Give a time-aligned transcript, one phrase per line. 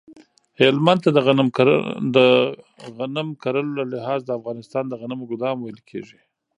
[0.61, 1.09] هلمند ته
[2.15, 2.21] د
[2.97, 6.19] غنم کرلو له لحاظه د افغانستان د غنمو ګدام ویل کیږی